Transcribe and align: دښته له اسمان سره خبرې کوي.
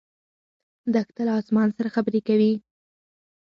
دښته 0.93 1.21
له 1.27 1.33
اسمان 1.41 1.67
سره 1.77 1.93
خبرې 1.95 2.21
کوي. 2.27 2.53